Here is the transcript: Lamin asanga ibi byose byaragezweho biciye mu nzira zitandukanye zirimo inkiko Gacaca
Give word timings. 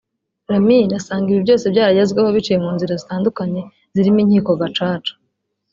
Lamin 0.51 0.89
asanga 0.99 1.27
ibi 1.29 1.41
byose 1.45 1.65
byaragezweho 1.73 2.29
biciye 2.35 2.57
mu 2.63 2.69
nzira 2.75 2.93
zitandukanye 3.01 3.61
zirimo 3.93 4.19
inkiko 4.23 4.51
Gacaca 4.61 5.13